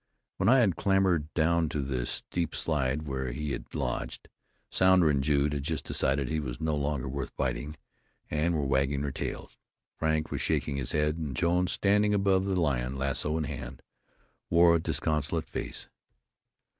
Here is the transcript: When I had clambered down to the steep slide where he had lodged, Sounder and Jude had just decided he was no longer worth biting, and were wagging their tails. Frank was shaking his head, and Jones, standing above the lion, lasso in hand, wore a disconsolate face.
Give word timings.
When 0.37 0.49
I 0.49 0.61
had 0.61 0.77
clambered 0.77 1.31
down 1.35 1.69
to 1.69 1.79
the 1.79 2.07
steep 2.07 2.55
slide 2.55 3.03
where 3.03 3.31
he 3.31 3.51
had 3.51 3.75
lodged, 3.75 4.29
Sounder 4.71 5.11
and 5.11 5.23
Jude 5.23 5.53
had 5.53 5.61
just 5.61 5.83
decided 5.83 6.27
he 6.27 6.39
was 6.39 6.59
no 6.59 6.75
longer 6.75 7.07
worth 7.07 7.35
biting, 7.35 7.77
and 8.27 8.55
were 8.55 8.65
wagging 8.65 9.01
their 9.03 9.11
tails. 9.11 9.59
Frank 9.93 10.31
was 10.31 10.41
shaking 10.41 10.77
his 10.77 10.93
head, 10.93 11.17
and 11.17 11.35
Jones, 11.35 11.73
standing 11.73 12.15
above 12.15 12.45
the 12.45 12.59
lion, 12.59 12.97
lasso 12.97 13.37
in 13.37 13.43
hand, 13.43 13.83
wore 14.49 14.73
a 14.73 14.79
disconsolate 14.79 15.45
face. 15.47 15.87